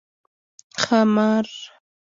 [0.79, 1.49] 🐉ښامار